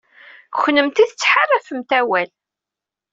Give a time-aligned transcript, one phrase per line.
[0.61, 2.29] Kennemti tettḥaṛafemt awal.